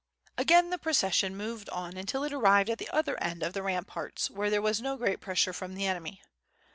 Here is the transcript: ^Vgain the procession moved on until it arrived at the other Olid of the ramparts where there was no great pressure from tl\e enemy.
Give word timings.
^Vgain 0.35 0.71
the 0.71 0.79
procession 0.79 1.37
moved 1.37 1.69
on 1.69 1.95
until 1.95 2.23
it 2.23 2.33
arrived 2.33 2.71
at 2.71 2.79
the 2.79 2.89
other 2.89 3.15
Olid 3.23 3.43
of 3.43 3.53
the 3.53 3.61
ramparts 3.61 4.31
where 4.31 4.49
there 4.49 4.59
was 4.59 4.81
no 4.81 4.97
great 4.97 5.19
pressure 5.21 5.53
from 5.53 5.75
tl\e 5.75 5.85
enemy. 5.85 6.23